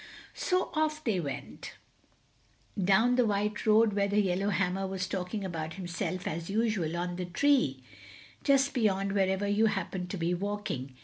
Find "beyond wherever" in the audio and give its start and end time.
8.73-9.45